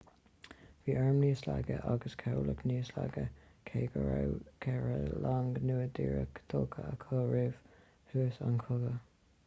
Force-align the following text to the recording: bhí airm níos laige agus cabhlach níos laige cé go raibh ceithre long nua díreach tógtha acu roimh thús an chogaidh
bhí 0.85 0.93
airm 0.99 1.17
níos 1.23 1.41
laige 1.47 1.75
agus 1.89 2.15
cabhlach 2.21 2.63
níos 2.71 2.89
laige 2.95 3.25
cé 3.69 3.83
go 3.97 4.05
raibh 4.07 4.39
ceithre 4.65 4.95
long 5.25 5.53
nua 5.71 5.85
díreach 5.99 6.41
tógtha 6.55 6.87
acu 6.95 7.19
roimh 7.35 7.61
thús 7.75 8.41
an 8.49 8.57
chogaidh 8.65 9.05